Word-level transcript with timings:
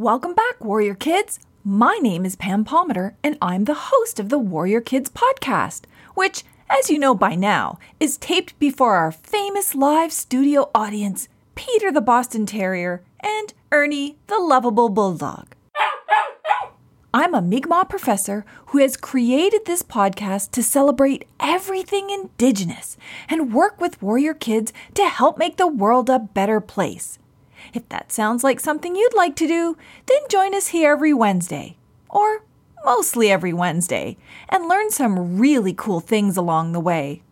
Welcome 0.00 0.32
back, 0.32 0.64
Warrior 0.64 0.94
Kids. 0.94 1.38
My 1.62 1.98
name 2.00 2.24
is 2.24 2.34
Pam 2.34 2.64
Palmater, 2.64 3.16
and 3.22 3.36
I'm 3.42 3.64
the 3.64 3.74
host 3.74 4.18
of 4.18 4.30
the 4.30 4.38
Warrior 4.38 4.80
Kids 4.80 5.10
podcast, 5.10 5.82
which, 6.14 6.42
as 6.70 6.88
you 6.88 6.98
know 6.98 7.14
by 7.14 7.34
now, 7.34 7.78
is 8.00 8.16
taped 8.16 8.58
before 8.58 8.94
our 8.94 9.12
famous 9.12 9.74
live 9.74 10.10
studio 10.10 10.70
audience, 10.74 11.28
Peter 11.54 11.92
the 11.92 12.00
Boston 12.00 12.46
Terrier 12.46 13.02
and 13.20 13.52
Ernie 13.70 14.16
the 14.28 14.38
lovable 14.38 14.88
Bulldog. 14.88 15.54
I'm 17.12 17.34
a 17.34 17.42
Mi'kmaq 17.42 17.90
professor 17.90 18.46
who 18.68 18.78
has 18.78 18.96
created 18.96 19.66
this 19.66 19.82
podcast 19.82 20.52
to 20.52 20.62
celebrate 20.62 21.28
everything 21.38 22.08
Indigenous 22.08 22.96
and 23.28 23.52
work 23.52 23.78
with 23.78 24.00
warrior 24.00 24.32
kids 24.32 24.72
to 24.94 25.04
help 25.04 25.36
make 25.36 25.58
the 25.58 25.68
world 25.68 26.08
a 26.08 26.18
better 26.18 26.58
place. 26.58 27.18
If 27.74 27.88
that 27.88 28.12
sounds 28.12 28.44
like 28.44 28.60
something 28.60 28.96
you'd 28.96 29.14
like 29.14 29.36
to 29.36 29.46
do, 29.46 29.76
then 30.06 30.20
join 30.28 30.54
us 30.54 30.68
here 30.68 30.92
every 30.92 31.12
Wednesday, 31.14 31.76
or 32.08 32.44
mostly 32.84 33.30
every 33.30 33.52
Wednesday, 33.52 34.16
and 34.48 34.68
learn 34.68 34.90
some 34.90 35.38
really 35.38 35.74
cool 35.74 36.00
things 36.00 36.36
along 36.36 36.72
the 36.72 36.80
way. 36.80 37.22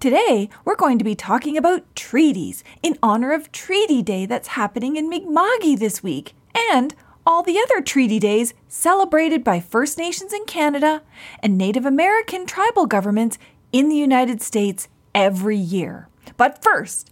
Today, 0.00 0.48
we're 0.64 0.76
going 0.76 0.98
to 0.98 1.04
be 1.04 1.14
talking 1.14 1.56
about 1.56 1.94
treaties 1.96 2.62
in 2.82 2.96
honor 3.02 3.32
of 3.32 3.50
Treaty 3.50 4.00
Day 4.00 4.26
that's 4.26 4.48
happening 4.48 4.96
in 4.96 5.08
Mi'kma'ki 5.08 5.78
this 5.78 6.02
week, 6.02 6.34
and 6.70 6.94
all 7.26 7.42
the 7.42 7.58
other 7.58 7.82
treaty 7.82 8.18
days 8.18 8.54
celebrated 8.68 9.44
by 9.44 9.60
First 9.60 9.98
Nations 9.98 10.32
in 10.32 10.44
Canada 10.46 11.02
and 11.42 11.58
Native 11.58 11.84
American 11.84 12.46
tribal 12.46 12.86
governments 12.86 13.38
in 13.70 13.88
the 13.88 13.96
United 13.96 14.40
States 14.40 14.88
every 15.14 15.58
year. 15.58 16.08
But 16.36 16.62
first, 16.62 17.10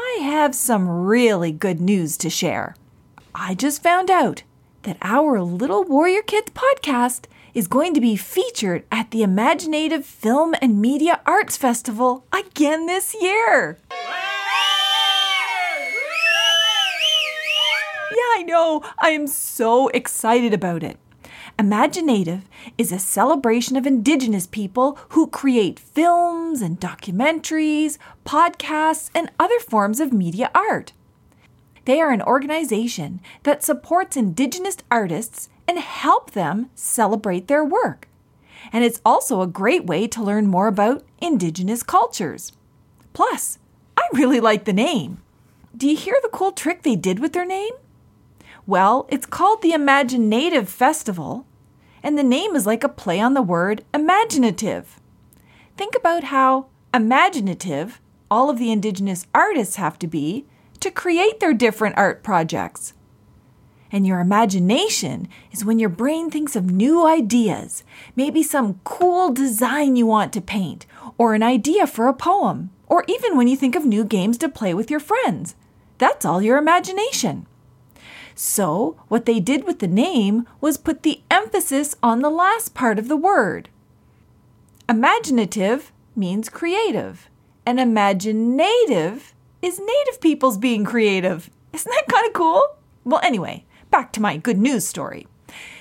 I 0.00 0.20
have 0.22 0.54
some 0.54 0.88
really 0.88 1.50
good 1.50 1.80
news 1.80 2.16
to 2.18 2.30
share. 2.30 2.76
I 3.34 3.56
just 3.56 3.82
found 3.82 4.12
out 4.12 4.44
that 4.84 4.96
our 5.02 5.42
Little 5.42 5.82
Warrior 5.82 6.22
Kids 6.22 6.52
podcast 6.52 7.24
is 7.52 7.66
going 7.66 7.94
to 7.94 8.00
be 8.00 8.14
featured 8.14 8.84
at 8.92 9.10
the 9.10 9.22
imagineNATIVE 9.22 10.04
Film 10.04 10.54
and 10.62 10.80
Media 10.80 11.20
Arts 11.26 11.56
Festival 11.56 12.24
again 12.32 12.86
this 12.86 13.16
year. 13.20 13.78
Yeah, 18.12 18.30
I 18.36 18.44
know. 18.46 18.84
I 19.00 19.10
am 19.10 19.26
so 19.26 19.88
excited 19.88 20.54
about 20.54 20.84
it. 20.84 20.96
imagineNATIVE 21.58 22.42
is 22.78 22.92
a 22.92 23.00
celebration 23.00 23.76
of 23.76 23.84
Indigenous 23.84 24.46
people 24.46 24.96
who 25.10 25.26
create 25.26 25.80
films 25.80 26.62
and 26.62 26.78
documentaries, 26.80 27.98
podcasts, 28.24 29.10
and 29.12 29.30
other 29.40 29.58
forms 29.58 29.98
of 29.98 30.12
media 30.12 30.52
art. 30.54 30.92
They 31.84 32.00
are 32.00 32.12
an 32.12 32.22
organization 32.22 33.20
that 33.42 33.64
supports 33.64 34.16
Indigenous 34.16 34.76
artists 34.90 35.48
and 35.66 35.78
help 35.78 36.30
them 36.30 36.70
celebrate 36.76 37.48
their 37.48 37.64
work. 37.64 38.08
And 38.72 38.84
it's 38.84 39.00
also 39.04 39.40
a 39.40 39.46
great 39.46 39.84
way 39.84 40.06
to 40.08 40.22
learn 40.22 40.46
more 40.46 40.68
about 40.68 41.04
Indigenous 41.20 41.82
cultures. 41.82 42.52
Plus, 43.12 43.58
I 43.96 44.02
really 44.12 44.38
like 44.38 44.64
the 44.64 44.72
name. 44.72 45.22
Do 45.76 45.88
you 45.88 45.96
hear 45.96 46.16
the 46.22 46.28
cool 46.28 46.52
trick 46.52 46.82
they 46.82 46.94
did 46.94 47.18
with 47.18 47.32
their 47.32 47.46
name? 47.46 47.72
Well, 48.66 49.08
it's 49.08 49.26
called 49.26 49.62
the 49.62 49.72
imagineNATIVE 49.72 50.68
Festival, 50.68 51.46
and 52.08 52.16
the 52.16 52.22
name 52.22 52.56
is 52.56 52.64
like 52.64 52.82
a 52.82 52.88
play 52.88 53.20
on 53.20 53.34
the 53.34 53.42
word 53.42 53.84
imaginative. 53.92 54.98
Think 55.76 55.94
about 55.94 56.24
how 56.24 56.68
imaginative 56.94 58.00
all 58.30 58.48
of 58.48 58.58
the 58.58 58.72
Indigenous 58.72 59.26
artists 59.34 59.76
have 59.76 59.98
to 59.98 60.06
be 60.06 60.46
to 60.80 60.90
create 60.90 61.38
their 61.38 61.52
different 61.52 61.98
art 61.98 62.22
projects. 62.22 62.94
And 63.92 64.06
your 64.06 64.20
imagination 64.20 65.28
is 65.52 65.66
when 65.66 65.78
your 65.78 65.90
brain 65.90 66.30
thinks 66.30 66.56
of 66.56 66.70
new 66.70 67.06
ideas, 67.06 67.84
maybe 68.16 68.42
some 68.42 68.80
cool 68.84 69.30
design 69.30 69.94
you 69.94 70.06
want 70.06 70.32
to 70.32 70.40
paint, 70.40 70.86
or 71.18 71.34
an 71.34 71.42
idea 71.42 71.86
for 71.86 72.08
a 72.08 72.14
poem, 72.14 72.70
or 72.86 73.04
even 73.06 73.36
when 73.36 73.48
you 73.48 73.56
think 73.56 73.76
of 73.76 73.84
new 73.84 74.02
games 74.02 74.38
to 74.38 74.48
play 74.48 74.72
with 74.72 74.90
your 74.90 75.00
friends. 75.00 75.56
That's 75.98 76.24
all 76.24 76.40
your 76.40 76.56
imagination. 76.56 77.46
So, 78.40 78.94
what 79.08 79.26
they 79.26 79.40
did 79.40 79.64
with 79.64 79.80
the 79.80 79.88
name 79.88 80.46
was 80.60 80.76
put 80.76 81.02
the 81.02 81.22
emphasis 81.28 81.96
on 82.04 82.22
the 82.22 82.30
last 82.30 82.72
part 82.72 82.96
of 82.96 83.08
the 83.08 83.16
word. 83.16 83.68
Imaginative 84.88 85.90
means 86.14 86.48
creative, 86.48 87.28
and 87.66 87.80
imaginative 87.80 89.34
is 89.60 89.80
native 89.80 90.20
peoples 90.20 90.56
being 90.56 90.84
creative. 90.84 91.50
Isn't 91.72 91.90
that 91.90 92.06
kind 92.06 92.28
of 92.28 92.32
cool? 92.32 92.76
Well, 93.02 93.20
anyway, 93.24 93.64
back 93.90 94.12
to 94.12 94.22
my 94.22 94.36
good 94.36 94.58
news 94.58 94.86
story. 94.86 95.26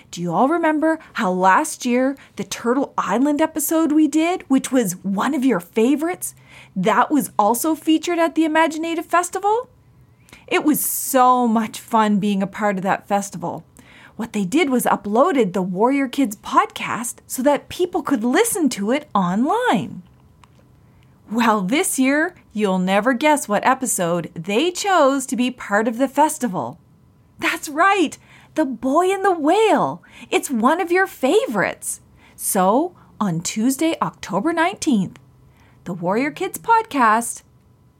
Do 0.09 0.19
you 0.19 0.33
all 0.33 0.47
remember 0.47 0.97
how 1.13 1.31
last 1.31 1.85
year 1.85 2.17
the 2.37 2.43
Turtle 2.43 2.91
Island 2.97 3.39
episode 3.39 3.91
we 3.91 4.07
did, 4.07 4.41
which 4.49 4.71
was 4.71 4.93
one 5.03 5.35
of 5.35 5.45
your 5.45 5.59
favorites, 5.59 6.33
that 6.75 7.11
was 7.11 7.29
also 7.37 7.75
featured 7.75 8.17
at 8.17 8.33
the 8.33 8.45
imagineNATIVE 8.45 9.05
Festival? 9.05 9.69
It 10.47 10.63
was 10.63 10.83
so 10.83 11.47
much 11.47 11.79
fun 11.79 12.19
being 12.19 12.41
a 12.41 12.47
part 12.47 12.77
of 12.77 12.83
that 12.83 13.07
festival. 13.07 13.65
What 14.15 14.33
they 14.33 14.45
did 14.45 14.69
was 14.69 14.85
uploaded 14.85 15.53
the 15.53 15.61
Warrior 15.61 16.07
Kids 16.07 16.35
podcast 16.37 17.17
so 17.27 17.43
that 17.43 17.69
people 17.69 18.01
could 18.01 18.23
listen 18.23 18.69
to 18.69 18.91
it 18.91 19.09
online. 19.13 20.03
Well, 21.29 21.61
this 21.61 21.99
year, 21.99 22.33
you'll 22.53 22.79
never 22.79 23.13
guess 23.13 23.49
what 23.49 23.65
episode 23.65 24.31
they 24.33 24.71
chose 24.71 25.25
to 25.25 25.35
be 25.35 25.51
part 25.51 25.87
of 25.87 25.97
the 25.97 26.07
festival. 26.07 26.79
That's 27.37 27.67
right, 27.67 28.17
The 28.55 28.65
Boy 28.65 29.11
and 29.11 29.25
the 29.25 29.37
Whale. 29.37 30.01
It's 30.31 30.49
one 30.49 30.79
of 30.79 30.91
your 30.91 31.05
favorites. 31.05 31.99
So, 32.35 32.95
on 33.19 33.41
Tuesday, 33.41 33.97
October 34.01 34.53
19th, 34.53 35.17
the 35.83 35.93
Warrior 35.93 36.31
Kids 36.31 36.57
podcast, 36.57 37.43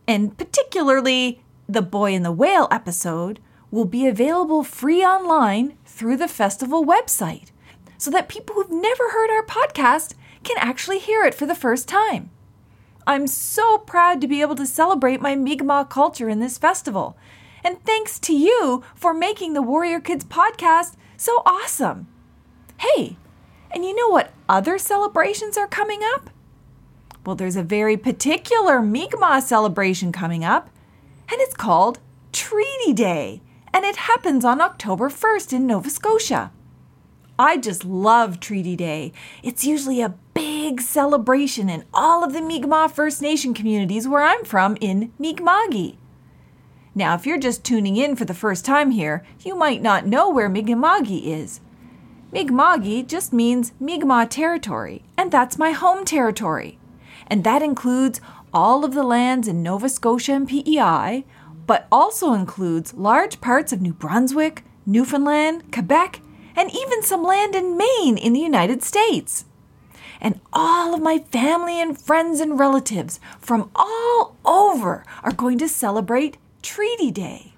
and 0.08 0.38
particularly 0.38 1.42
the 1.68 1.82
Boy 1.82 2.14
and 2.14 2.24
the 2.24 2.32
Whale 2.32 2.68
episode 2.72 3.40
will 3.72 3.86
be 3.86 4.08
available 4.08 4.64
free 4.64 5.04
online 5.04 5.78
through 5.86 6.18
the 6.18 6.28
festival 6.28 6.86
website 6.86 7.52
so 7.98 8.10
that 8.12 8.30
people 8.30 8.56
who've 8.56 8.72
never 8.72 9.10
heard 9.10 9.30
our 9.30 9.46
podcast 9.46 10.14
can 10.44 10.58
actually 10.60 11.00
hear 11.00 11.24
it 11.26 11.34
for 11.34 11.46
the 11.46 11.56
first 11.56 11.88
time. 11.88 12.30
I'm 13.06 13.28
so 13.28 13.78
proud 13.80 14.22
to 14.22 14.28
be 14.28 14.42
able 14.42 14.56
to 14.56 14.66
celebrate 14.66 15.22
my 15.22 15.36
Mi'kmaq 15.36 15.90
culture 15.90 16.30
in 16.30 16.40
this 16.40 16.58
festival. 16.58 17.18
And 17.64 17.84
thanks 17.84 18.20
to 18.20 18.34
you 18.34 18.84
for 18.96 19.14
making 19.14 19.54
the 19.54 19.62
Warrior 19.62 20.00
Kids 20.00 20.24
podcast 20.24 20.96
so 21.18 21.42
awesome. 21.46 22.08
Hey, 22.78 23.18
and 23.72 23.84
you 23.84 23.96
know 23.96 24.10
what 24.10 24.34
other 24.48 24.78
celebrations 24.78 25.58
are 25.58 25.68
coming 25.68 26.00
up? 26.14 26.30
Well, 27.26 27.36
there's 27.36 27.56
a 27.58 27.64
very 27.64 27.98
particular 27.98 28.82
Mi'kmaq 28.82 29.42
celebration 29.42 30.12
coming 30.14 30.46
up 30.46 30.70
and 31.30 31.42
it's 31.42 31.56
called 31.56 32.00
Treaty 32.32 32.94
Day, 32.94 33.42
and 33.74 33.86
it 33.86 33.96
happens 33.96 34.46
on 34.46 34.62
October 34.62 35.10
1st 35.10 35.54
in 35.54 35.68
Nova 35.68 35.90
Scotia. 35.90 36.52
I 37.40 37.58
just 37.58 37.86
love 37.86 38.40
Treaty 38.40 38.76
Day. 38.76 39.14
It's 39.44 39.64
usually 39.66 40.02
a 40.02 40.16
big 40.34 40.82
celebration 40.82 41.70
in 41.70 41.86
all 41.94 42.24
of 42.24 42.34
the 42.34 42.42
Mi'kmaq 42.42 42.92
First 42.92 43.22
Nation 43.22 43.54
communities 43.54 44.08
where 44.08 44.24
I'm 44.24 44.44
from 44.44 44.78
in 44.82 45.12
Mi'kma'ki. 45.20 45.98
Now, 46.96 47.14
if 47.14 47.28
you're 47.28 47.38
just 47.38 47.64
tuning 47.64 47.96
in 47.96 48.16
for 48.16 48.26
the 48.26 48.34
first 48.34 48.66
time 48.66 48.90
here, 48.90 49.24
you 49.42 49.56
might 49.56 49.84
not 49.84 50.08
know 50.08 50.32
where 50.32 50.50
Mi'kma'ki 50.50 51.28
is. 51.28 51.60
Mi'kma'ki 52.32 53.06
just 53.08 53.32
means 53.32 53.72
Mi'kmaq 53.80 54.30
territory, 54.32 55.04
and 55.16 55.32
that's 55.32 55.60
my 55.60 55.72
home 55.72 56.06
territory. 56.06 56.80
And 57.28 57.44
that 57.44 57.62
includes 57.62 58.20
all 58.54 58.86
of 58.86 58.94
the 58.94 59.04
lands 59.04 59.48
in 59.48 59.64
Nova 59.64 59.90
Scotia 59.90 60.34
and 60.34 60.48
PEI, 60.48 61.26
but 61.66 61.88
also 61.92 62.34
includes 62.34 62.94
large 62.94 63.42
parts 63.42 63.74
of 63.74 63.82
New 63.82 63.94
Brunswick, 63.94 64.64
Newfoundland, 64.86 65.72
Quebec, 65.72 66.22
and 66.56 66.72
even 66.74 67.04
some 67.04 67.24
land 67.24 67.56
in 67.56 67.78
Maine 67.78 68.18
in 68.18 68.34
the 68.34 68.40
United 68.40 68.82
States. 68.82 69.46
And 70.20 70.40
all 70.52 70.96
of 70.96 71.02
my 71.02 71.20
family 71.20 71.80
and 71.80 72.00
friends 72.00 72.40
and 72.40 72.58
relatives 72.58 73.20
from 73.40 73.70
all 73.76 74.36
over 74.46 75.06
are 75.24 75.32
going 75.32 75.60
to 75.60 75.68
celebrate 75.68 76.38
Treaty 76.64 77.12
Day. 77.12 77.54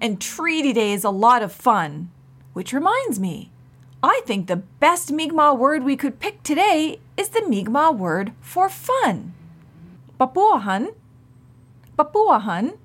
And 0.00 0.20
Treaty 0.20 0.72
Day 0.72 0.92
is 0.92 1.04
a 1.04 1.10
lot 1.10 1.42
of 1.42 1.52
fun, 1.52 2.10
which 2.52 2.72
reminds 2.72 3.18
me, 3.18 3.50
I 4.02 4.20
think 4.26 4.46
the 4.46 4.56
best 4.56 5.10
Mi'kmaq 5.10 5.56
word 5.56 5.82
we 5.82 5.96
could 5.96 6.20
pick 6.20 6.42
today 6.42 7.00
is 7.16 7.30
the 7.30 7.48
Mi'kmaq 7.48 7.96
word 7.96 8.32
for 8.40 8.68
fun. 8.68 9.34
Papuahan. 10.18 10.94
Papuahan. 11.96 12.78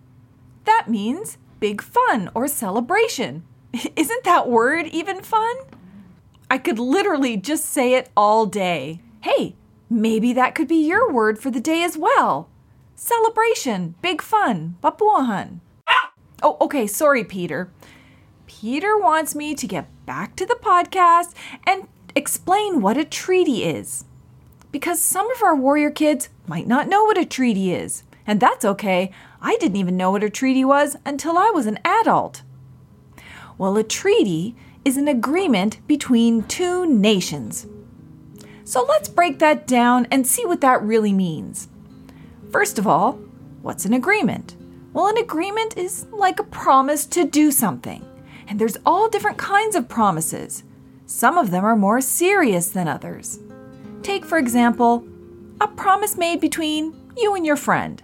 That 0.65 0.89
means 0.89 1.37
big 1.59 1.81
fun 1.81 2.29
or 2.35 2.47
celebration. 2.47 3.43
Isn't 3.95 4.23
that 4.23 4.49
word 4.49 4.87
even 4.87 5.21
fun? 5.21 5.55
I 6.49 6.57
could 6.57 6.77
literally 6.77 7.37
just 7.37 7.65
say 7.65 7.95
it 7.95 8.09
all 8.15 8.45
day. 8.45 9.01
Hey, 9.21 9.55
maybe 9.89 10.33
that 10.33 10.53
could 10.55 10.67
be 10.67 10.85
your 10.85 11.11
word 11.11 11.39
for 11.39 11.49
the 11.49 11.59
day 11.59 11.83
as 11.83 11.97
well. 11.97 12.49
Celebration, 12.95 13.95
big 14.01 14.21
fun, 14.21 14.77
papuahan. 14.83 15.59
Oh, 16.43 16.57
okay, 16.61 16.85
sorry, 16.87 17.23
Peter. 17.23 17.71
Peter 18.45 18.97
wants 18.97 19.33
me 19.33 19.55
to 19.55 19.65
get 19.65 19.87
back 20.05 20.35
to 20.35 20.45
the 20.45 20.59
podcast 20.61 21.33
and 21.65 21.87
explain 22.15 22.81
what 22.81 22.97
a 22.97 23.05
treaty 23.05 23.63
is. 23.63 24.05
Because 24.73 24.99
some 24.99 25.29
of 25.31 25.43
our 25.43 25.55
warrior 25.55 25.91
kids 25.91 26.29
might 26.47 26.67
not 26.67 26.89
know 26.89 27.03
what 27.03 27.17
a 27.17 27.25
treaty 27.25 27.73
is. 27.73 28.03
And 28.25 28.39
that's 28.39 28.65
okay. 28.65 29.11
I 29.39 29.55
didn't 29.57 29.77
even 29.77 29.95
know 29.95 30.09
what 30.11 30.23
a 30.23 30.31
treaty 30.31 30.65
was 30.65 30.97
until 31.05 31.37
I 31.37 31.51
was 31.53 31.67
an 31.67 31.77
adult. 31.85 32.41
Well, 33.57 33.77
a 33.77 33.83
treaty 33.83 34.55
is 34.83 34.97
an 34.97 35.07
agreement 35.07 35.85
between 35.85 36.43
two 36.43 36.87
nations. 36.87 37.67
So 38.63 38.83
let's 38.83 39.09
break 39.09 39.37
that 39.39 39.67
down 39.67 40.07
and 40.09 40.25
see 40.25 40.43
what 40.43 40.61
that 40.61 40.81
really 40.81 41.13
means. 41.13 41.67
First 42.51 42.79
of 42.79 42.87
all, 42.87 43.19
what's 43.61 43.85
an 43.85 43.93
agreement? 43.93 44.55
Well, 44.91 45.07
an 45.07 45.17
agreement 45.17 45.77
is 45.77 46.07
like 46.11 46.39
a 46.39 46.43
promise 46.45 47.05
to 47.07 47.25
do 47.25 47.51
something. 47.51 48.03
And 48.47 48.59
there's 48.59 48.77
all 48.87 49.07
different 49.07 49.37
kinds 49.37 49.75
of 49.75 49.87
promises. 49.87 50.63
Some 51.05 51.37
of 51.37 51.51
them 51.51 51.63
are 51.63 51.75
more 51.75 52.01
serious 52.01 52.69
than 52.69 52.87
others. 52.87 53.39
Take, 54.03 54.25
for 54.25 54.37
example, 54.37 55.07
a 55.61 55.67
promise 55.67 56.17
made 56.17 56.41
between 56.41 56.93
you 57.17 57.35
and 57.35 57.45
your 57.45 57.55
friend. 57.55 58.03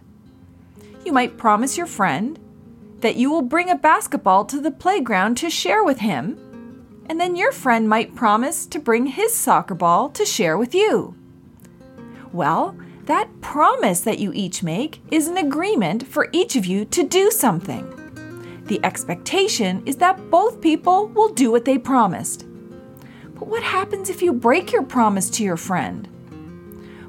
You 1.05 1.11
might 1.11 1.37
promise 1.37 1.77
your 1.77 1.87
friend 1.87 2.39
that 3.01 3.17
you 3.17 3.29
will 3.29 3.41
bring 3.41 3.69
a 3.69 3.75
basketball 3.75 4.45
to 4.45 4.61
the 4.61 4.71
playground 4.71 5.35
to 5.37 5.49
share 5.49 5.83
with 5.83 5.99
him, 5.99 6.37
and 7.07 7.19
then 7.19 7.35
your 7.35 7.51
friend 7.51 7.89
might 7.89 8.15
promise 8.15 8.65
to 8.67 8.79
bring 8.79 9.07
his 9.07 9.33
soccer 9.33 9.75
ball 9.75 10.09
to 10.09 10.25
share 10.25 10.57
with 10.57 10.73
you. 10.73 11.15
Well, 12.31 12.77
that 13.05 13.41
promise 13.41 14.01
that 14.01 14.19
you 14.19 14.31
each 14.33 14.63
make 14.63 15.01
is 15.11 15.27
an 15.27 15.37
agreement 15.37 16.07
for 16.07 16.29
each 16.31 16.55
of 16.55 16.65
you 16.65 16.85
to 16.85 17.03
do 17.03 17.29
something. 17.29 17.85
The 18.65 18.79
expectation 18.85 19.81
is 19.85 19.97
that 19.97 20.29
both 20.29 20.61
people 20.61 21.07
will 21.07 21.33
do 21.33 21.51
what 21.51 21.65
they 21.65 21.77
promised. 21.77 22.45
But 23.39 23.47
what 23.47 23.63
happens 23.63 24.09
if 24.09 24.21
you 24.21 24.33
break 24.33 24.73
your 24.73 24.83
promise 24.83 25.29
to 25.31 25.43
your 25.45 25.55
friend? 25.55 26.07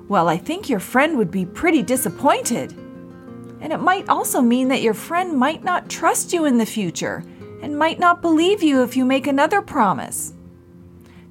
Well, 0.09 0.29
I 0.29 0.37
think 0.37 0.69
your 0.69 0.79
friend 0.79 1.19
would 1.19 1.31
be 1.31 1.45
pretty 1.45 1.83
disappointed. 1.83 2.73
And 3.61 3.73
it 3.73 3.81
might 3.81 4.09
also 4.09 4.41
mean 4.41 4.69
that 4.69 4.81
your 4.81 4.95
friend 4.95 5.37
might 5.37 5.65
not 5.65 5.91
trust 5.91 6.33
you 6.33 6.45
in 6.45 6.57
the 6.57 6.67
future 6.67 7.25
and 7.63 7.77
might 7.77 7.99
not 7.99 8.23
believe 8.23 8.63
you 8.63 8.83
if 8.83 8.97
you 8.97 9.05
make 9.05 9.27
another 9.27 9.61
promise. 9.61 10.33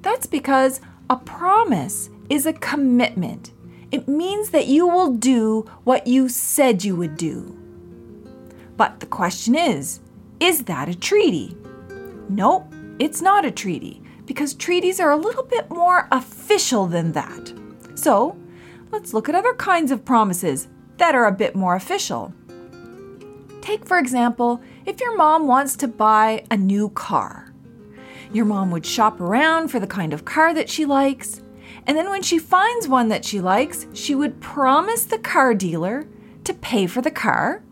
That's 0.02 0.26
because 0.26 0.82
a 1.08 1.16
promise 1.16 2.10
is 2.28 2.44
a 2.44 2.52
commitment. 2.52 3.52
It 3.90 4.06
means 4.06 4.50
that 4.50 4.66
you 4.66 4.86
will 4.86 5.14
do 5.14 5.62
what 5.84 6.06
you 6.06 6.28
said 6.28 6.84
you 6.84 6.94
would 6.96 7.16
do. 7.16 7.56
But 8.76 9.00
the 9.00 9.06
question 9.06 9.56
is 9.56 10.00
is 10.40 10.64
that 10.64 10.88
a 10.88 10.94
treaty? 10.94 11.56
Nope, 12.28 12.72
it's 12.98 13.20
not 13.20 13.44
a 13.44 13.50
treaty 13.50 14.02
because 14.30 14.54
treaties 14.54 15.00
are 15.00 15.10
a 15.10 15.16
little 15.16 15.42
bit 15.42 15.68
more 15.70 16.06
official 16.12 16.86
than 16.86 17.10
that. 17.10 17.52
So, 17.96 18.38
let's 18.92 19.12
look 19.12 19.28
at 19.28 19.34
other 19.34 19.54
kinds 19.54 19.90
of 19.90 20.04
promises 20.04 20.68
that 20.98 21.16
are 21.16 21.26
a 21.26 21.32
bit 21.32 21.56
more 21.56 21.74
official. 21.74 22.32
Take, 23.60 23.84
for 23.84 23.98
example, 23.98 24.62
if 24.86 25.00
your 25.00 25.16
mom 25.16 25.48
wants 25.48 25.74
to 25.78 25.88
buy 25.88 26.44
a 26.48 26.56
new 26.56 26.90
car. 26.90 27.52
Your 28.32 28.44
mom 28.44 28.70
would 28.70 28.86
shop 28.86 29.20
around 29.20 29.66
for 29.66 29.80
the 29.80 29.86
kind 29.88 30.12
of 30.12 30.24
car 30.24 30.54
that 30.54 30.70
she 30.70 30.84
likes, 30.84 31.42
and 31.88 31.98
then 31.98 32.08
when 32.08 32.22
she 32.22 32.38
finds 32.38 32.86
one 32.86 33.08
that 33.08 33.24
she 33.24 33.40
likes, 33.40 33.88
she 33.94 34.14
would 34.14 34.40
promise 34.40 35.06
the 35.06 35.18
car 35.18 35.54
dealer 35.54 36.06
to 36.44 36.54
pay 36.54 36.86
for 36.86 37.02
the 37.02 37.10
car, 37.10 37.64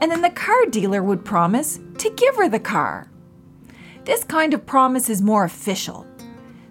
and 0.00 0.12
then 0.12 0.22
the 0.22 0.30
car 0.30 0.64
dealer 0.66 1.02
would 1.02 1.24
promise 1.24 1.80
to 1.98 2.08
give 2.10 2.36
her 2.36 2.48
the 2.48 2.60
car. 2.60 3.10
This 4.04 4.24
kind 4.24 4.54
of 4.54 4.66
promise 4.66 5.08
is 5.08 5.22
more 5.22 5.44
official. 5.44 6.06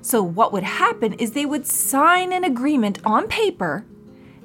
So, 0.02 0.24
what 0.24 0.54
would 0.54 0.64
happen 0.64 1.14
is 1.14 1.32
they 1.32 1.46
would 1.46 1.66
sign 1.66 2.32
an 2.32 2.44
agreement 2.44 3.00
on 3.06 3.28
paper 3.28 3.86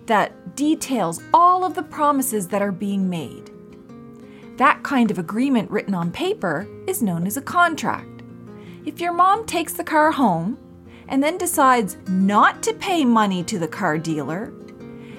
that 0.07 0.57
details 0.57 1.23
all 1.33 1.65
of 1.65 1.75
the 1.75 1.83
promises 1.83 2.49
that 2.49 2.63
are 2.63 2.73
being 2.73 3.09
made. 3.09 3.51
That 4.57 4.83
kind 4.83 5.11
of 5.11 5.19
agreement 5.19 5.71
written 5.71 5.95
on 5.95 6.11
paper 6.11 6.69
is 6.87 7.03
known 7.03 7.27
as 7.27 7.37
a 7.37 7.43
contract. 7.43 8.23
If 8.85 9.01
your 9.01 9.13
mom 9.13 9.47
takes 9.47 9.73
the 9.73 9.85
car 9.85 10.11
home 10.11 10.59
and 11.09 11.23
then 11.23 11.39
decides 11.39 11.97
not 12.09 12.63
to 12.65 12.75
pay 12.75 13.05
money 13.05 13.43
to 13.45 13.59
the 13.59 13.69
car 13.69 13.99
dealer, 13.99 14.53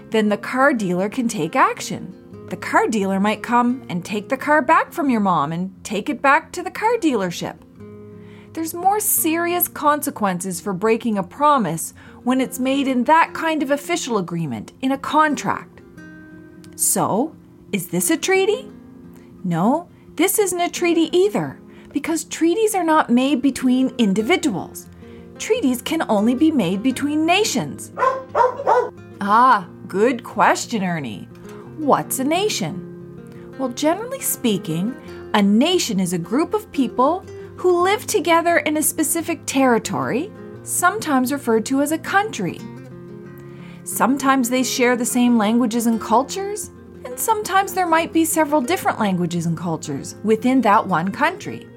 then 0.10 0.30
the 0.30 0.38
car 0.38 0.74
dealer 0.74 1.10
can 1.10 1.28
take 1.28 1.56
action. 1.56 2.23
The 2.50 2.58
car 2.58 2.88
dealer 2.88 3.20
might 3.20 3.42
come 3.42 3.84
and 3.90 4.04
take 4.04 4.30
the 4.30 4.38
car 4.38 4.62
back 4.62 4.94
from 4.94 5.10
your 5.10 5.22
mom 5.22 5.52
and 5.52 5.74
take 5.84 6.10
it 6.10 6.22
back 6.22 6.52
to 6.52 6.62
the 6.62 6.72
car 6.72 6.98
dealership. 6.98 7.56
There's 8.54 8.74
more 8.74 9.00
serious 9.00 9.68
consequences 9.68 10.62
for 10.62 10.74
breaking 10.74 11.18
a 11.18 11.24
promise 11.24 11.94
when 12.24 12.40
it's 12.40 12.60
made 12.60 12.88
in 12.88 13.06
that 13.06 13.34
kind 13.34 13.64
of 13.64 13.72
official 13.72 14.18
agreement, 14.18 14.74
in 14.82 14.92
a 14.92 14.98
contract. 14.98 15.82
So, 16.76 17.36
is 17.72 17.88
this 17.88 18.12
a 18.12 18.18
treaty? 18.18 18.72
No, 19.44 19.90
this 20.16 20.38
isn't 20.38 20.62
a 20.62 20.70
treaty 20.70 21.10
either, 21.18 21.60
because 21.92 22.26
treaties 22.26 22.76
are 22.76 22.84
not 22.84 23.10
made 23.10 23.42
between 23.42 23.96
individuals. 23.98 24.88
Treaties 25.40 25.82
can 25.82 26.04
only 26.08 26.36
be 26.36 26.52
made 26.52 26.84
between 26.84 27.26
nations. 27.26 27.92
Ah, 29.20 29.68
good 29.88 30.24
question, 30.24 30.84
Ernie. 30.84 31.28
What's 31.78 32.20
a 32.20 32.24
nation? 32.24 33.56
Well, 33.58 33.70
generally 33.70 34.22
speaking, 34.22 34.96
a 35.34 35.42
nation 35.42 36.00
is 36.00 36.14
a 36.14 36.18
group 36.18 36.54
of 36.54 36.72
people 36.72 37.26
who 37.56 37.84
live 37.84 38.08
together 38.08 38.58
in 38.60 38.78
a 38.78 38.84
specific 38.84 39.42
territory 39.46 40.32
sometimes 40.64 41.32
referred 41.32 41.66
to 41.68 41.82
as 41.82 41.92
a 41.92 41.98
country. 41.98 42.60
Sometimes 43.84 44.50
they 44.50 44.64
share 44.64 44.96
the 44.96 45.06
same 45.06 45.38
languages 45.38 45.88
and 45.88 46.00
cultures, 46.00 46.72
and 47.06 47.20
sometimes 47.20 47.74
there 47.74 47.88
might 47.88 48.14
be 48.14 48.24
several 48.24 48.62
different 48.62 49.00
languages 49.00 49.46
and 49.46 49.58
cultures 49.58 50.16
within 50.24 50.62
that 50.62 50.88
one 50.88 51.12
country. 51.12 51.68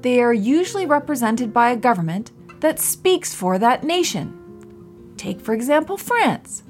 They 0.00 0.20
are 0.20 0.32
usually 0.32 0.86
represented 0.86 1.52
by 1.52 1.70
a 1.70 1.76
government 1.76 2.32
that 2.60 2.80
speaks 2.80 3.34
for 3.34 3.58
that 3.58 3.84
nation. 3.84 5.12
Take, 5.16 5.40
for 5.40 5.54
example, 5.54 5.96
France. 5.96 6.63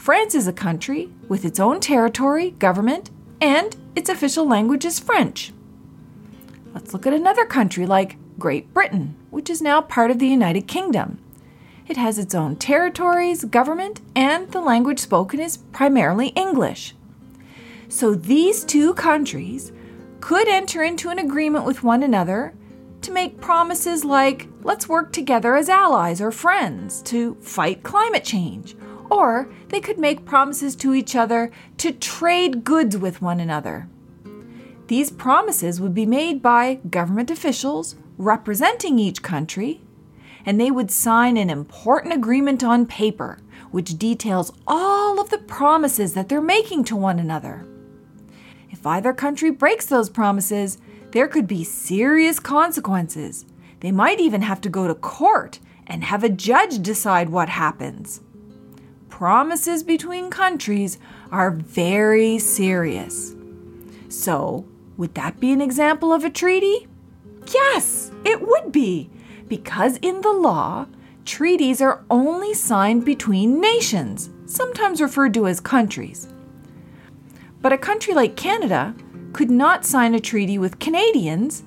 France 0.00 0.34
is 0.34 0.48
a 0.48 0.52
country 0.54 1.10
with 1.28 1.44
its 1.44 1.60
own 1.60 1.78
territory, 1.78 2.52
government, 2.52 3.10
and 3.38 3.76
its 3.94 4.08
official 4.08 4.48
language 4.48 4.86
is 4.86 4.98
French. 4.98 5.52
Let's 6.72 6.94
look 6.94 7.06
at 7.06 7.12
another 7.12 7.44
country 7.44 7.84
like 7.84 8.16
Great 8.38 8.72
Britain, 8.72 9.14
which 9.28 9.50
is 9.50 9.60
now 9.60 9.82
part 9.82 10.10
of 10.10 10.18
the 10.18 10.26
United 10.26 10.66
Kingdom. 10.66 11.18
It 11.86 11.98
has 11.98 12.18
its 12.18 12.34
own 12.34 12.56
territories, 12.56 13.44
government, 13.44 14.00
and 14.16 14.50
the 14.52 14.62
language 14.62 15.00
spoken 15.00 15.38
is 15.38 15.58
primarily 15.58 16.28
English. 16.28 16.94
So 17.90 18.14
these 18.14 18.64
two 18.64 18.94
countries 18.94 19.70
could 20.20 20.48
enter 20.48 20.82
into 20.82 21.10
an 21.10 21.18
agreement 21.18 21.66
with 21.66 21.82
one 21.82 22.02
another 22.02 22.54
to 23.02 23.12
make 23.12 23.42
promises 23.42 24.02
like, 24.02 24.48
let's 24.62 24.88
work 24.88 25.12
together 25.12 25.56
as 25.56 25.68
allies 25.68 26.22
or 26.22 26.32
friends 26.32 27.02
to 27.02 27.34
fight 27.42 27.82
climate 27.82 28.24
change. 28.24 28.74
Or 29.10 29.50
they 29.68 29.80
could 29.80 29.98
make 29.98 30.24
promises 30.24 30.76
to 30.76 30.94
each 30.94 31.16
other 31.16 31.50
to 31.78 31.92
trade 31.92 32.64
goods 32.64 32.96
with 32.96 33.20
one 33.20 33.40
another. 33.40 33.88
These 34.86 35.10
promises 35.10 35.80
would 35.80 35.94
be 35.94 36.06
made 36.06 36.42
by 36.42 36.80
government 36.88 37.30
officials 37.30 37.96
representing 38.18 38.98
each 38.98 39.22
country, 39.22 39.80
and 40.44 40.60
they 40.60 40.70
would 40.70 40.90
sign 40.90 41.36
an 41.36 41.50
important 41.50 42.14
agreement 42.14 42.62
on 42.64 42.86
paper 42.86 43.38
which 43.70 43.98
details 43.98 44.52
all 44.66 45.20
of 45.20 45.30
the 45.30 45.38
promises 45.38 46.14
that 46.14 46.28
they're 46.28 46.40
making 46.40 46.84
to 46.84 46.96
one 46.96 47.18
another. 47.18 47.66
If 48.70 48.86
either 48.86 49.12
country 49.12 49.50
breaks 49.50 49.86
those 49.86 50.10
promises, 50.10 50.78
there 51.12 51.28
could 51.28 51.46
be 51.46 51.64
serious 51.64 52.38
consequences. 52.38 53.46
They 53.80 53.92
might 53.92 54.20
even 54.20 54.42
have 54.42 54.60
to 54.62 54.68
go 54.68 54.86
to 54.86 54.94
court 54.94 55.58
and 55.86 56.04
have 56.04 56.22
a 56.22 56.28
judge 56.28 56.80
decide 56.82 57.30
what 57.30 57.48
happens. 57.48 58.20
Promises 59.20 59.82
between 59.82 60.30
countries 60.30 60.96
are 61.30 61.50
very 61.50 62.38
serious. 62.38 63.34
So, 64.08 64.64
would 64.96 65.14
that 65.14 65.38
be 65.38 65.52
an 65.52 65.60
example 65.60 66.10
of 66.10 66.24
a 66.24 66.30
treaty? 66.30 66.88
Yes, 67.52 68.10
it 68.24 68.40
would 68.40 68.72
be, 68.72 69.10
because 69.46 69.98
in 69.98 70.22
the 70.22 70.32
law, 70.32 70.86
treaties 71.26 71.82
are 71.82 72.02
only 72.08 72.54
signed 72.54 73.04
between 73.04 73.60
nations, 73.60 74.30
sometimes 74.46 75.02
referred 75.02 75.34
to 75.34 75.46
as 75.46 75.60
countries. 75.60 76.26
But 77.60 77.74
a 77.74 77.76
country 77.76 78.14
like 78.14 78.36
Canada 78.36 78.94
could 79.34 79.50
not 79.50 79.84
sign 79.84 80.14
a 80.14 80.20
treaty 80.20 80.56
with 80.56 80.78
Canadians 80.78 81.62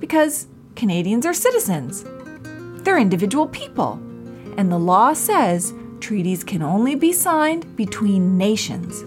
because 0.00 0.48
Canadians 0.76 1.24
are 1.24 1.32
citizens. 1.32 2.04
They're 2.84 2.98
individual 2.98 3.46
people, 3.46 3.94
and 4.58 4.70
the 4.70 4.78
law 4.78 5.14
says 5.14 5.72
treaties 6.00 6.42
can 6.42 6.62
only 6.62 6.94
be 6.94 7.12
signed 7.12 7.76
between 7.76 8.36
nations. 8.38 9.04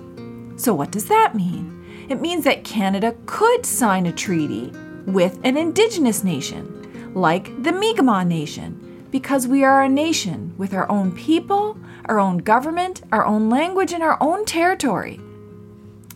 So, 0.62 0.74
what 0.74 0.92
does 0.92 1.06
that 1.08 1.36
mean? 1.36 2.06
It 2.10 2.22
means 2.22 2.44
that 2.44 2.64
Canada 2.64 3.16
could 3.26 3.66
sign 3.66 4.06
a 4.06 4.12
treaty 4.12 4.72
with 5.06 5.40
an 5.44 5.58
indigenous 5.58 6.24
nation, 6.24 7.14
like 7.14 7.46
the 7.64 7.72
Mi'kmaq 7.72 8.28
Nation, 8.28 9.08
because 9.12 9.48
we 9.48 9.64
are 9.64 9.84
a 9.84 9.90
nation 9.90 10.54
with 10.58 10.74
our 10.74 10.90
own 10.90 11.12
people, 11.12 11.78
our 12.06 12.20
own 12.20 12.40
government, 12.40 13.02
our 13.12 13.26
own 13.26 13.50
language, 13.50 13.94
and 13.94 14.04
our 14.04 14.18
own 14.22 14.46
territory. 14.46 15.20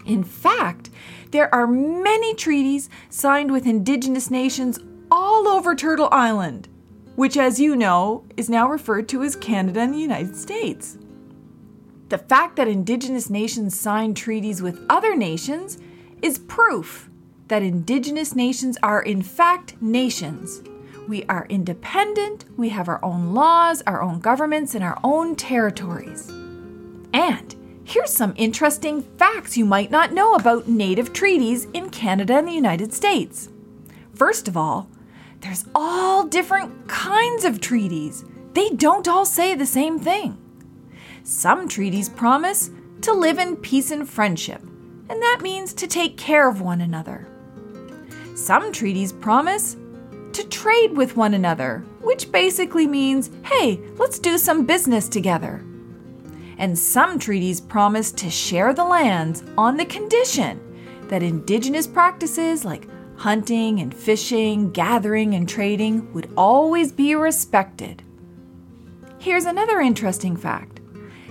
In 0.05 0.23
fact, 0.23 0.89
there 1.31 1.53
are 1.53 1.67
many 1.67 2.33
treaties 2.33 2.89
signed 3.09 3.51
with 3.51 3.65
indigenous 3.65 4.31
nations 4.31 4.79
all 5.11 5.47
over 5.47 5.75
Turtle 5.75 6.09
Island, 6.11 6.67
which, 7.17 7.35
as 7.35 7.59
you 7.59 7.75
know, 7.75 8.23
is 8.37 8.47
now 8.47 8.69
referred 8.69 9.09
to 9.09 9.23
as 9.23 9.35
Canada 9.35 9.79
and 9.79 9.91
the 9.91 9.97
United 9.97 10.35
States. 10.35 10.99
The 12.09 12.19
fact 12.19 12.57
that 12.57 12.67
indigenous 12.67 13.27
nations 13.27 13.77
sign 13.77 14.13
treaties 14.13 14.61
with 14.61 14.85
other 14.87 15.15
nations 15.15 15.79
is 16.21 16.37
proof 16.37 17.09
that 17.47 17.63
indigenous 17.63 18.35
nations 18.35 18.77
are, 18.83 19.01
in 19.01 19.23
fact, 19.23 19.81
nations. 19.81 20.61
We 21.07 21.23
are 21.23 21.47
independent, 21.49 22.45
we 22.55 22.69
have 22.69 22.87
our 22.87 23.03
own 23.03 23.33
laws, 23.33 23.81
our 23.87 23.99
own 23.99 24.19
governments, 24.19 24.75
and 24.75 24.83
our 24.83 24.99
own 25.03 25.35
territories. 25.35 26.29
And 27.13 27.55
here's 27.83 28.13
some 28.13 28.35
interesting 28.37 29.01
facts 29.01 29.57
you 29.57 29.65
might 29.65 29.89
not 29.89 30.13
know 30.13 30.35
about 30.35 30.67
native 30.67 31.13
treaties 31.13 31.65
in 31.73 31.89
Canada 31.89 32.37
and 32.37 32.47
the 32.47 32.51
United 32.51 32.93
States. 32.93 33.49
First 34.13 34.47
of 34.47 34.55
all, 34.55 34.87
there's 35.41 35.65
all 35.75 36.25
different 36.25 36.87
kinds 36.87 37.45
of 37.45 37.61
treaties. 37.61 38.25
They 38.53 38.69
don't 38.69 39.07
all 39.07 39.25
say 39.25 39.55
the 39.55 39.65
same 39.65 39.99
thing. 39.99 40.37
Some 41.23 41.67
treaties 41.67 42.09
promise 42.09 42.71
to 43.01 43.13
live 43.13 43.37
in 43.37 43.57
peace 43.57 43.91
and 43.91 44.09
friendship, 44.09 44.61
and 44.61 45.21
that 45.21 45.41
means 45.41 45.73
to 45.73 45.87
take 45.87 46.17
care 46.17 46.49
of 46.49 46.61
one 46.61 46.81
another. 46.81 47.27
Some 48.35 48.71
treaties 48.71 49.11
promise 49.11 49.77
to 50.33 50.47
trade 50.47 50.95
with 50.95 51.17
one 51.17 51.33
another, 51.33 51.83
which 52.01 52.31
basically 52.31 52.87
means, 52.87 53.29
hey, 53.43 53.79
let's 53.97 54.19
do 54.19 54.37
some 54.37 54.65
business 54.65 55.07
together. 55.07 55.63
And 56.57 56.77
some 56.77 57.19
treaties 57.19 57.61
promise 57.61 58.11
to 58.13 58.29
share 58.29 58.73
the 58.73 58.83
lands 58.83 59.43
on 59.57 59.77
the 59.77 59.85
condition 59.85 60.59
that 61.07 61.23
indigenous 61.23 61.87
practices 61.87 62.65
like 62.65 62.87
hunting 63.17 63.79
and 63.79 63.93
fishing, 63.93 64.71
gathering 64.71 65.33
and 65.33 65.49
trading 65.49 66.13
would 66.13 66.29
always 66.37 66.91
be 66.91 67.15
respected. 67.15 68.03
Here's 69.19 69.45
another 69.45 69.79
interesting 69.79 70.37
fact 70.37 70.79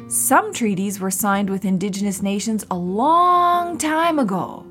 some 0.08 0.52
treaties 0.52 1.00
were 1.00 1.10
signed 1.10 1.50
with 1.50 1.64
indigenous 1.64 2.22
nations 2.22 2.64
a 2.70 2.76
long 2.76 3.76
time 3.76 4.18
ago. 4.18 4.64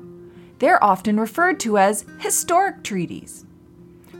They're 0.58 0.82
often 0.82 1.20
referred 1.20 1.60
to 1.60 1.76
as 1.76 2.06
historic 2.20 2.82
treaties, 2.82 3.44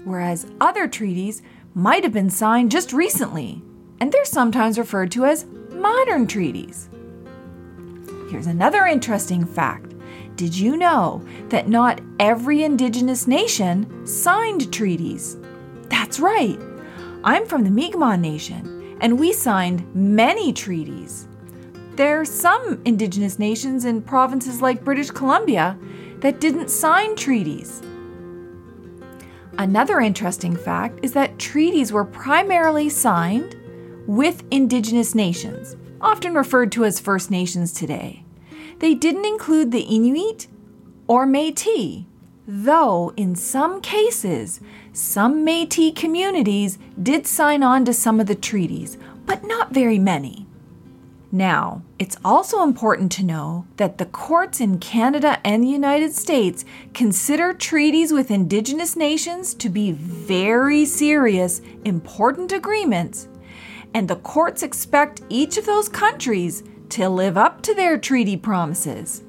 whereas 0.05 0.47
other 0.61 0.87
treaties 0.87 1.41
might 1.75 2.05
have 2.05 2.13
been 2.13 2.29
signed 2.29 2.71
just 2.71 2.93
recently, 2.93 3.63
and 4.01 4.13
they're 4.13 4.25
sometimes 4.27 4.79
referred 4.79 5.11
to 5.13 5.25
as 5.25 5.47
modern 5.71 6.27
treaties. 6.27 6.91
Here's 8.31 8.47
another 8.47 8.85
interesting 8.85 9.47
fact. 9.47 9.86
Did 10.37 10.55
you 10.55 10.77
know 10.77 11.25
that 11.49 11.67
not 11.67 12.03
every 12.21 12.63
indigenous 12.63 13.27
nation 13.27 14.07
signed 14.07 14.71
treaties? 14.71 15.39
That's 15.89 16.21
right. 16.21 16.59
I'm 17.25 17.47
from 17.47 17.65
the 17.65 17.71
Mi'kmaq 17.71 18.21
Nation, 18.21 18.99
and 19.01 19.19
we 19.19 19.33
signed 19.33 19.87
many 19.95 20.53
treaties. 20.53 21.27
There 21.95 22.21
are 22.21 22.27
some 22.27 22.83
Indigenous 22.85 23.39
nations 23.39 23.87
in 23.87 24.03
provinces 24.03 24.61
like 24.61 24.85
British 24.85 25.11
Columbia 25.11 25.79
that 26.19 26.39
didn't 26.39 26.69
sign 26.69 27.17
treaties. 27.17 27.81
Another 29.57 30.01
interesting 30.01 30.55
fact 30.55 31.01
is 31.03 31.15
that 31.15 31.39
treaties 31.39 31.93
were 31.93 32.05
primarily 32.05 32.91
signed 32.91 33.57
with 34.07 34.45
Indigenous 34.51 35.15
nations, 35.15 35.77
often 36.03 36.35
referred 36.35 36.71
to 36.73 36.85
as 36.85 37.01
First 37.01 37.31
Nations 37.31 37.73
today. 37.73 38.26
They 38.79 38.95
didn't 38.95 39.25
include 39.25 39.73
the 39.73 39.83
Inuit 39.83 40.49
or 41.07 41.27
Metis, 41.27 42.05
though 42.47 43.13
in 43.17 43.35
some 43.35 43.81
cases, 43.81 44.61
some 44.93 45.45
Metis 45.45 45.93
communities 45.97 46.79
did 47.03 47.27
sign 47.27 47.63
on 47.63 47.85
to 47.87 47.93
some 47.93 48.21
of 48.21 48.27
the 48.27 48.35
treaties, 48.35 48.99
but 49.25 49.45
not 49.45 49.73
very 49.73 49.99
many. 49.99 50.47
Now, 51.33 51.83
it's 51.99 52.17
also 52.25 52.63
important 52.63 53.11
to 53.13 53.25
know 53.25 53.67
that 53.77 53.99
the 53.99 54.07
courts 54.07 54.61
in 54.61 54.79
Canada 54.79 55.39
and 55.45 55.63
the 55.63 55.69
United 55.69 56.15
States 56.15 56.65
consider 56.95 57.53
treaties 57.53 58.13
with 58.13 58.31
Indigenous 58.31 58.95
nations 58.95 59.53
to 59.55 59.69
be 59.69 59.91
very 59.93 60.85
serious, 60.85 61.61
important 61.85 62.53
agreements, 62.53 63.29
and 63.93 64.09
the 64.09 64.17
courts 64.17 64.63
expect 64.63 65.23
each 65.29 65.57
of 65.59 65.67
those 65.67 65.89
countries 65.89 66.63
to 66.91 67.09
live 67.09 67.37
up 67.37 67.63
to 67.63 67.75
their 67.75 67.99
treaty 67.99 68.37
promises. 68.37 69.23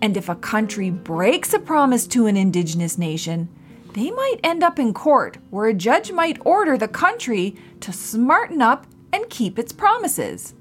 And 0.00 0.16
if 0.16 0.28
a 0.28 0.34
country 0.34 0.90
breaks 0.90 1.54
a 1.54 1.58
promise 1.58 2.06
to 2.08 2.26
an 2.26 2.36
indigenous 2.36 2.98
nation, 2.98 3.48
they 3.94 4.10
might 4.10 4.40
end 4.42 4.62
up 4.62 4.78
in 4.78 4.94
court 4.94 5.38
where 5.50 5.68
a 5.68 5.74
judge 5.74 6.12
might 6.12 6.44
order 6.44 6.76
the 6.76 6.88
country 6.88 7.56
to 7.80 7.92
smarten 7.92 8.62
up 8.62 8.86
and 9.12 9.28
keep 9.28 9.58
its 9.58 9.72
promises. 9.72 10.54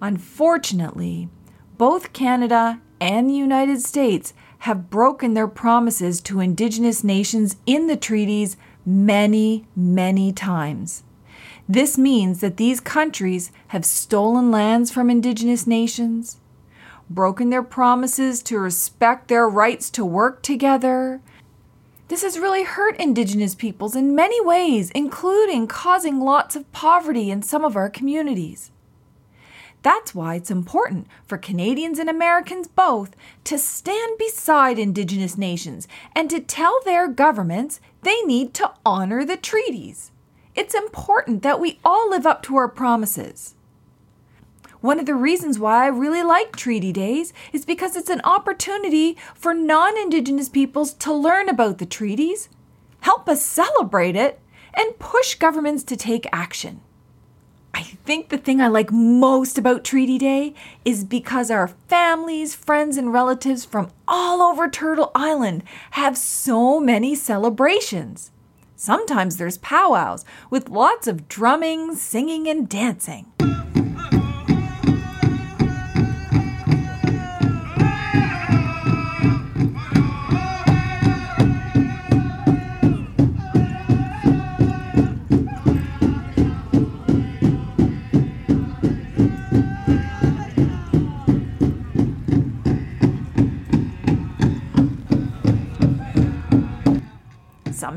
Unfortunately, 0.00 1.28
both 1.76 2.12
Canada 2.12 2.80
and 3.00 3.28
the 3.28 3.34
United 3.34 3.80
States 3.82 4.32
have 4.60 4.90
broken 4.90 5.34
their 5.34 5.46
promises 5.46 6.20
to 6.22 6.40
Indigenous 6.40 7.04
nations 7.04 7.56
in 7.66 7.86
the 7.86 7.96
treaties 7.96 8.56
many, 8.84 9.66
many 9.76 10.32
times. 10.32 11.04
This 11.68 11.98
means 11.98 12.40
that 12.40 12.56
these 12.56 12.80
countries 12.80 13.52
have 13.68 13.84
stolen 13.84 14.50
lands 14.50 14.90
from 14.90 15.10
Indigenous 15.10 15.66
nations, 15.66 16.38
broken 17.10 17.50
their 17.50 17.62
promises 17.62 18.42
to 18.44 18.58
respect 18.58 19.28
their 19.28 19.48
rights 19.48 19.90
to 19.90 20.04
work 20.04 20.42
together. 20.42 21.20
This 22.08 22.22
has 22.22 22.38
really 22.38 22.64
hurt 22.64 22.96
Indigenous 22.96 23.54
peoples 23.54 23.94
in 23.94 24.14
many 24.14 24.40
ways, 24.40 24.90
including 24.92 25.66
causing 25.66 26.20
lots 26.20 26.56
of 26.56 26.70
poverty 26.72 27.30
in 27.30 27.42
some 27.42 27.64
of 27.64 27.76
our 27.76 27.90
communities. 27.90 28.70
That's 29.82 30.14
why 30.14 30.34
it's 30.34 30.50
important 30.50 31.06
for 31.26 31.38
Canadians 31.38 31.98
and 31.98 32.10
Americans 32.10 32.66
both 32.66 33.14
to 33.44 33.58
stand 33.58 34.18
beside 34.18 34.78
Indigenous 34.78 35.38
nations 35.38 35.86
and 36.14 36.28
to 36.30 36.40
tell 36.40 36.80
their 36.84 37.06
governments 37.08 37.80
they 38.02 38.20
need 38.22 38.54
to 38.54 38.72
honor 38.84 39.24
the 39.24 39.36
treaties. 39.36 40.10
It's 40.58 40.74
important 40.74 41.44
that 41.44 41.60
we 41.60 41.78
all 41.84 42.10
live 42.10 42.26
up 42.26 42.42
to 42.42 42.56
our 42.56 42.66
promises. 42.66 43.54
One 44.80 44.98
of 44.98 45.06
the 45.06 45.14
reasons 45.14 45.56
why 45.56 45.84
I 45.84 45.86
really 45.86 46.24
like 46.24 46.56
Treaty 46.56 46.92
Days 46.92 47.32
is 47.52 47.64
because 47.64 47.94
it's 47.94 48.10
an 48.10 48.20
opportunity 48.24 49.16
for 49.36 49.54
non 49.54 49.96
Indigenous 49.96 50.48
peoples 50.48 50.94
to 50.94 51.14
learn 51.14 51.48
about 51.48 51.78
the 51.78 51.86
treaties, 51.86 52.48
help 53.02 53.28
us 53.28 53.44
celebrate 53.44 54.16
it, 54.16 54.40
and 54.74 54.98
push 54.98 55.36
governments 55.36 55.84
to 55.84 55.96
take 55.96 56.26
action. 56.32 56.80
I 57.72 57.82
think 57.82 58.30
the 58.30 58.36
thing 58.36 58.60
I 58.60 58.66
like 58.66 58.90
most 58.90 59.58
about 59.58 59.84
Treaty 59.84 60.18
Day 60.18 60.54
is 60.84 61.04
because 61.04 61.52
our 61.52 61.68
families, 61.86 62.56
friends, 62.56 62.96
and 62.96 63.12
relatives 63.12 63.64
from 63.64 63.92
all 64.08 64.42
over 64.42 64.68
Turtle 64.68 65.12
Island 65.14 65.62
have 65.92 66.18
so 66.18 66.80
many 66.80 67.14
celebrations. 67.14 68.32
Sometimes 68.80 69.38
there's 69.38 69.58
powwows 69.58 70.24
with 70.50 70.68
lots 70.68 71.08
of 71.08 71.26
drumming, 71.26 71.96
singing, 71.96 72.46
and 72.46 72.68
dancing. 72.68 73.26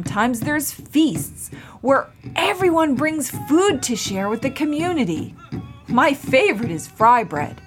Sometimes 0.01 0.39
there's 0.39 0.71
feasts 0.71 1.51
where 1.81 2.09
everyone 2.35 2.95
brings 2.95 3.29
food 3.29 3.83
to 3.83 3.95
share 3.95 4.29
with 4.29 4.41
the 4.41 4.49
community. 4.49 5.35
My 5.87 6.15
favorite 6.15 6.71
is 6.71 6.87
fry 6.87 7.23
bread. 7.23 7.61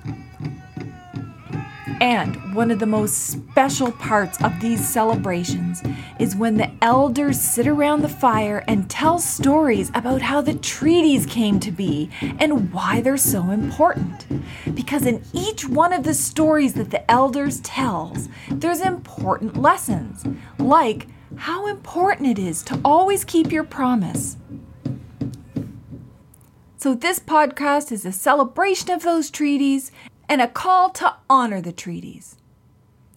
And 2.00 2.52
one 2.52 2.72
of 2.72 2.80
the 2.80 2.86
most 2.86 3.28
special 3.28 3.92
parts 3.92 4.42
of 4.42 4.60
these 4.60 4.86
celebrations 4.86 5.80
is 6.18 6.34
when 6.34 6.56
the 6.56 6.72
elders 6.82 7.40
sit 7.40 7.68
around 7.68 8.02
the 8.02 8.08
fire 8.08 8.64
and 8.66 8.90
tell 8.90 9.20
stories 9.20 9.90
about 9.94 10.20
how 10.20 10.40
the 10.40 10.54
treaties 10.54 11.26
came 11.26 11.60
to 11.60 11.70
be 11.70 12.10
and 12.40 12.72
why 12.72 13.00
they're 13.00 13.16
so 13.16 13.50
important. 13.50 14.26
Because 14.74 15.06
in 15.06 15.22
each 15.32 15.68
one 15.68 15.92
of 15.92 16.02
the 16.02 16.14
stories 16.14 16.74
that 16.74 16.90
the 16.90 17.08
elders 17.08 17.60
tells, 17.60 18.28
there's 18.50 18.80
important 18.80 19.56
lessons, 19.56 20.26
like 20.58 21.06
how 21.36 21.66
important 21.66 22.28
it 22.28 22.38
is 22.38 22.62
to 22.64 22.80
always 22.84 23.24
keep 23.24 23.52
your 23.52 23.64
promise. 23.64 24.36
So, 26.76 26.94
this 26.94 27.18
podcast 27.18 27.90
is 27.92 28.04
a 28.04 28.12
celebration 28.12 28.90
of 28.90 29.02
those 29.02 29.30
treaties 29.30 29.90
and 30.28 30.42
a 30.42 30.48
call 30.48 30.90
to 30.90 31.14
honor 31.30 31.60
the 31.60 31.72
treaties. 31.72 32.36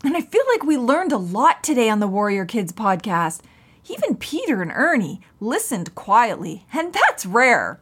And 0.04 0.16
I 0.16 0.22
feel 0.22 0.44
like 0.54 0.64
we 0.64 0.78
learned 0.78 1.12
a 1.12 1.18
lot 1.18 1.64
today 1.64 1.90
on 1.90 2.00
the 2.00 2.08
Warrior 2.08 2.46
Kids 2.46 2.72
podcast. 2.72 3.42
Even 3.90 4.16
Peter 4.16 4.62
and 4.62 4.72
Ernie 4.74 5.22
listened 5.40 5.96
quietly, 5.96 6.66
and 6.74 6.94
that's 6.94 7.26
rare. 7.26 7.80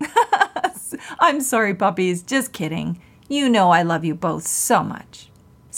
I'm 1.20 1.40
sorry, 1.40 1.74
puppies, 1.74 2.22
just 2.22 2.52
kidding. 2.52 3.00
You 3.28 3.48
know 3.48 3.70
I 3.70 3.82
love 3.82 4.04
you 4.04 4.14
both 4.14 4.46
so 4.46 4.82
much. 4.82 5.27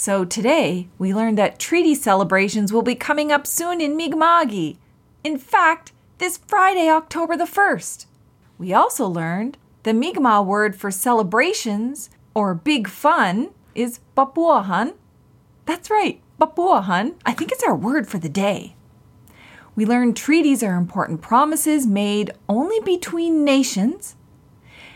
So 0.01 0.25
today, 0.25 0.87
we 0.97 1.13
learned 1.13 1.37
that 1.37 1.59
treaty 1.59 1.93
celebrations 1.93 2.73
will 2.73 2.81
be 2.81 2.95
coming 2.95 3.31
up 3.31 3.45
soon 3.45 3.79
in 3.79 3.95
Mi'kma'ki. 3.95 4.77
In 5.23 5.37
fact, 5.37 5.91
this 6.17 6.39
Friday, 6.39 6.89
October 6.89 7.37
the 7.37 7.43
1st. 7.43 8.07
We 8.57 8.73
also 8.73 9.05
learned 9.05 9.59
the 9.83 9.93
Mi'kmaq 9.93 10.43
word 10.43 10.75
for 10.75 10.89
celebrations 10.89 12.09
or 12.33 12.55
big 12.55 12.87
fun 12.87 13.51
is 13.75 13.99
Papuahan. 14.17 14.95
That's 15.67 15.91
right, 15.91 16.19
Papuahan. 16.39 17.13
I 17.23 17.33
think 17.33 17.51
it's 17.51 17.63
our 17.63 17.75
word 17.75 18.07
for 18.07 18.17
the 18.17 18.27
day. 18.27 18.75
We 19.75 19.85
learned 19.85 20.17
treaties 20.17 20.63
are 20.63 20.77
important 20.77 21.21
promises 21.21 21.85
made 21.85 22.31
only 22.49 22.79
between 22.79 23.45
nations. 23.45 24.15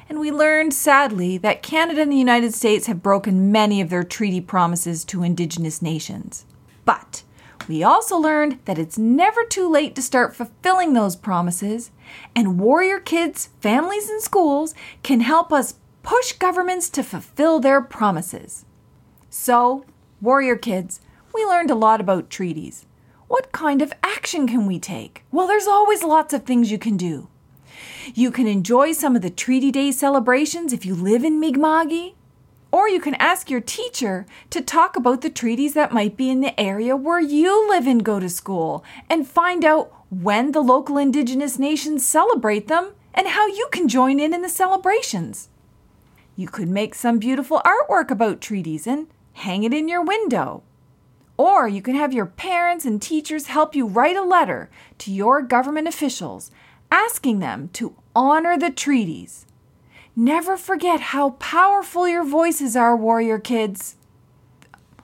And 0.08 0.20
we 0.20 0.32
learned, 0.32 0.74
sadly, 0.74 1.38
that 1.40 1.64
Canada 1.64 2.02
and 2.02 2.12
the 2.12 2.18
United 2.18 2.54
States 2.54 2.88
have 2.88 3.02
broken 3.02 3.52
many 3.52 3.82
of 3.82 3.90
their 3.90 4.04
treaty 4.04 4.42
promises 4.42 5.04
to 5.06 5.24
Indigenous 5.24 5.82
nations. 5.82 6.46
But 6.86 7.24
we 7.68 7.84
also 7.84 8.18
learned 8.18 8.60
that 8.66 8.78
it's 8.78 8.98
never 8.98 9.44
too 9.44 9.68
late 9.68 9.96
to 9.96 10.02
start 10.02 10.36
fulfilling 10.36 10.94
those 10.94 11.16
promises, 11.16 11.90
and 12.36 12.60
Warrior 12.60 13.00
Kids, 13.00 13.50
families, 13.60 14.10
and 14.10 14.22
schools 14.22 14.76
can 15.02 15.22
help 15.22 15.52
us 15.52 15.76
push 16.04 16.34
governments 16.34 16.90
to 16.92 17.02
fulfill 17.02 17.60
their 17.60 17.82
promises. 17.82 18.66
So, 19.32 19.86
Warrior 20.22 20.56
Kids, 20.58 21.02
we 21.34 21.44
learned 21.46 21.72
a 21.72 21.76
lot 21.76 22.00
about 22.00 22.30
treaties. 22.30 22.86
What 23.28 23.52
kind 23.52 23.82
of 23.82 23.92
action 24.04 24.48
can 24.48 24.68
we 24.68 24.80
take? 24.80 25.24
Well, 25.32 25.48
there's 25.48 25.68
always 25.68 26.04
lots 26.04 26.34
of 26.34 26.44
things 26.44 26.72
you 26.72 26.78
can 26.78 26.96
do. 26.96 27.28
You 28.14 28.32
can 28.32 28.48
enjoy 28.48 28.92
some 28.92 29.16
of 29.16 29.22
the 29.22 29.30
Treaty 29.30 29.72
Day 29.72 29.92
celebrations 29.92 30.74
if 30.74 30.86
you 30.86 30.96
live 30.96 31.24
in 31.24 31.40
Mi'kma'ki. 31.40 32.14
Or 32.72 32.90
you 32.90 33.00
can 33.00 33.16
ask 33.16 33.50
your 33.50 33.62
teacher 33.62 34.26
to 34.50 34.62
talk 34.62 34.98
about 34.98 35.22
the 35.22 35.30
treaties 35.30 35.76
that 35.76 35.94
might 35.94 36.18
be 36.18 36.30
in 36.30 36.42
the 36.42 36.60
area 36.60 36.96
where 36.96 37.22
you 37.22 37.70
live 37.70 37.88
and 37.88 38.04
go 38.04 38.20
to 38.20 38.30
school 38.30 38.84
and 39.10 39.26
find 39.28 39.64
out 39.64 39.94
when 40.10 40.52
the 40.52 40.62
local 40.62 40.98
Indigenous 40.98 41.58
nations 41.58 42.06
celebrate 42.06 42.68
them 42.68 42.92
and 43.14 43.30
how 43.30 43.48
you 43.48 43.70
can 43.72 43.88
join 43.88 44.20
in 44.20 44.34
in 44.34 44.42
the 44.42 44.50
celebrations. 44.50 45.48
You 46.36 46.50
could 46.50 46.68
make 46.68 46.96
some 46.96 47.18
beautiful 47.18 47.62
artwork 47.66 48.12
about 48.12 48.42
treaties 48.42 48.86
and 48.86 49.08
hang 49.34 49.64
it 49.64 49.74
in 49.74 49.88
your 49.88 50.04
window. 50.04 50.64
Or 51.38 51.68
you 51.68 51.82
can 51.82 51.96
have 51.96 52.14
your 52.14 52.26
parents 52.26 52.86
and 52.86 53.02
teachers 53.02 53.48
help 53.48 53.76
you 53.76 53.88
write 53.88 54.16
a 54.16 54.22
letter 54.22 54.70
to 55.00 55.12
your 55.12 55.42
government 55.42 55.88
officials 55.88 56.52
asking 56.92 57.40
them 57.40 57.70
to 57.74 57.96
honor 58.16 58.58
the 58.58 58.72
treaties. 58.72 59.46
Never 60.16 60.56
forget 60.56 61.02
how 61.12 61.32
powerful 61.32 62.08
your 62.08 62.24
voices 62.24 62.76
are, 62.76 62.96
warrior 62.96 63.40
kids. 63.40 63.96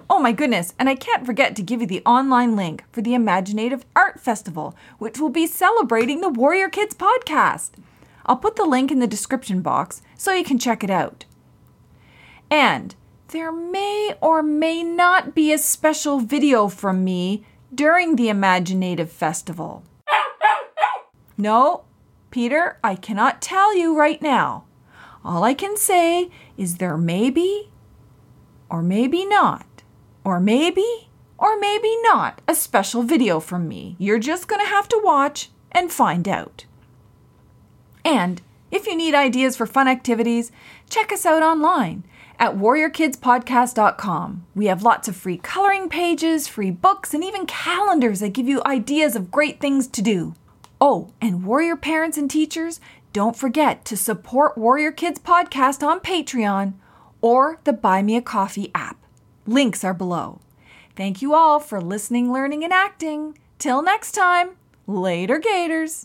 Oh 0.10 0.20
my 0.20 0.32
goodness, 0.32 0.74
and 0.78 0.89
I 0.89 0.96
can't 0.96 1.26
forget 1.26 1.56
to 1.56 1.62
give 1.62 1.82
you 1.82 1.88
the 1.88 2.04
online 2.06 2.56
link 2.56 2.84
for 2.91 3.02
the 3.02 3.12
imagineNATIVE 3.12 3.84
Art 3.96 4.20
Festival, 4.20 4.76
which 4.98 5.20
will 5.20 5.30
be 5.30 5.48
celebrating 5.48 6.22
the 6.22 6.30
Warrior 6.30 6.70
Kids 6.70 6.94
podcast. 6.94 7.72
I'll 8.26 8.36
put 8.38 8.56
the 8.56 8.65
link 8.65 8.91
in 8.91 9.00
the 9.00 9.08
description 9.08 9.62
box 9.62 10.02
so 10.17 10.34
you 10.34 10.44
can 10.44 10.60
check 10.60 10.84
it 10.84 10.89
out. 10.89 11.26
And 12.50 12.96
there 13.30 13.52
may 13.52 14.13
or 14.22 14.44
may 14.44 14.84
not 14.84 15.34
be 15.34 15.54
a 15.54 15.58
special 15.58 16.20
video 16.20 16.67
from 16.67 17.06
me 17.06 17.46
during 17.74 18.17
the 18.17 18.28
imagineNATIVE 18.28 19.08
Festival. 19.08 19.84
No, 21.38 21.84
Peter, 22.30 22.78
I 22.84 22.96
cannot 22.96 23.41
tell 23.41 23.76
you 23.76 23.98
right 23.98 24.22
now. 24.22 24.65
All 25.24 25.44
I 25.44 25.54
can 25.54 25.78
say 25.78 26.30
is 26.58 26.78
there 26.78 26.98
may 26.98 27.30
be, 27.30 27.70
or 28.70 28.82
maybe 28.82 29.26
not, 29.26 29.84
or 30.24 30.39
maybe, 30.39 31.10
or 31.38 31.60
maybe 31.60 31.96
not 32.04 32.41
a 32.48 32.56
special 32.56 33.04
video 33.04 33.39
from 33.39 33.67
me. 33.67 33.96
You're 34.00 34.20
just 34.20 34.48
going 34.48 34.62
to 34.62 34.67
have 34.67 34.88
to 34.89 35.02
watch 35.04 35.50
and 35.72 35.91
find 35.91 36.28
out. 36.28 36.65
And 38.04 38.41
if 38.72 38.88
you 38.88 38.96
need 38.96 39.13
ideas 39.13 39.58
for 39.58 39.65
fun 39.65 39.88
activities, 39.88 40.52
check 40.89 41.12
us 41.12 41.26
out 41.26 41.44
online 41.44 42.04
at 42.39 42.56
warriorkidspodcast.com. 42.56 44.46
We 44.56 44.65
have 44.65 44.84
lots 44.84 45.08
of 45.08 45.15
free 45.15 45.38
coloring 45.38 45.89
pages, 45.89 46.48
free 46.48 46.72
books, 46.72 47.13
and 47.13 47.24
even 47.24 47.46
calendars 47.46 48.22
that 48.22 48.34
give 48.34 48.48
you 48.48 48.63
ideas 48.65 49.15
of 49.15 49.30
great 49.30 49.60
things 49.60 49.88
to 49.88 50.02
do. 50.02 50.34
Oh, 50.84 51.12
and 51.22 51.46
warrior 51.46 51.76
parents 51.76 52.17
and 52.17 52.30
teachers, 52.30 52.80
don't 53.13 53.36
forget 53.36 53.86
to 53.86 53.96
support 53.96 54.58
Warrior 54.58 54.91
Kids 54.91 55.20
Podcast 55.20 55.86
on 55.86 56.00
Patreon 56.00 56.74
or 57.22 57.60
the 57.65 57.74
Buy 57.74 58.02
Me 58.02 58.15
a 58.15 58.22
Coffee 58.22 58.72
app. 58.74 58.98
Links 59.46 59.84
are 59.84 59.94
below. 59.94 60.41
Thank 60.96 61.22
you 61.22 61.36
all 61.36 61.60
for 61.60 61.80
listening, 61.80 62.34
learning, 62.34 62.63
and 62.63 62.74
acting. 62.74 63.38
Till 63.60 63.84
next 63.84 64.13
time, 64.13 64.58
later, 64.88 65.38
Gators. 65.38 66.04